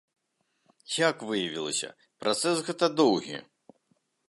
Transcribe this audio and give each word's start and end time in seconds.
Як 1.09 1.15
выявілася, 1.31 1.89
працэс 2.25 2.65
гэта 2.71 2.85
доўгі. 3.03 3.37